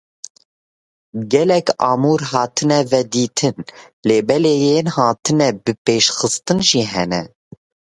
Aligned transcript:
Gelek 1.31 1.67
amûr 1.91 2.21
hatine 2.31 2.79
vedîtin 2.91 3.57
lêbelê 4.07 4.55
yên 4.65 4.87
hatine 4.95 5.47
bipêşxistin 5.63 6.59
jî 6.69 6.83
hene. 6.93 7.21